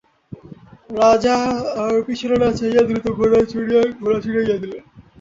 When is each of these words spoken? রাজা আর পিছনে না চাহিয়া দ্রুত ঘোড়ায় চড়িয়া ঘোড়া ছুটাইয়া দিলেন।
রাজা 0.93 1.35
আর 1.81 1.95
পিছনে 2.07 2.35
না 2.37 2.49
চাহিয়া 2.57 2.83
দ্রুত 2.87 3.05
ঘোড়ায় 3.17 3.47
চড়িয়া 3.51 3.81
ঘোড়া 3.99 4.19
ছুটাইয়া 4.23 4.57
দিলেন। 4.63 4.83